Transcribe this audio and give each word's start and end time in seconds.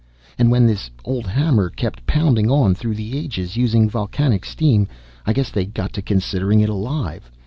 "And 0.39 0.49
when 0.49 0.65
this 0.65 0.89
old 1.05 1.27
hammer 1.27 1.69
kept 1.69 2.07
pounding 2.07 2.49
on 2.49 2.73
through 2.73 2.95
the 2.95 3.15
ages, 3.19 3.55
using 3.55 3.87
volcanic 3.87 4.45
steam, 4.45 4.87
I 5.27 5.33
guess 5.33 5.51
they 5.51 5.67
got 5.67 5.93
to 5.93 6.01
considering 6.01 6.59
it 6.59 6.69
alive. 6.69 7.29